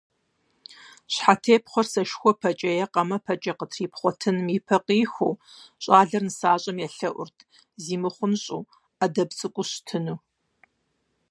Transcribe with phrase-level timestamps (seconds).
[1.13, 5.39] Щхьэтепхъуэр сэшхуэпэкӀэ е къамэпэкӀэ къытрипхъуэтыным ипэ къихуэу,
[5.83, 7.37] щӀалэр нысащӀэм елъэӀурт,
[7.83, 8.69] зимыхъунщӀэну,
[8.99, 10.17] Ӏэдэб цӀыкӀуу щытыну.